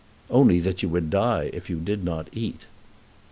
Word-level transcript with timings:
"Only 0.31 0.59
that 0.61 0.81
you 0.81 0.89
would 0.89 1.11
die 1.11 1.51
if 1.53 1.69
you 1.69 1.77
did 1.79 2.03
not 2.03 2.27
eat." 2.31 2.65